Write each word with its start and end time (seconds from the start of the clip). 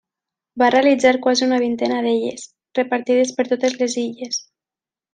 Va 0.61 0.69
realitzar 0.75 1.11
quasi 1.25 1.43
una 1.49 1.59
vintena 1.65 2.01
d'elles, 2.07 2.49
repartides 2.81 3.37
per 3.39 3.49
totes 3.55 3.81
les 3.85 4.01
illes. 4.09 4.45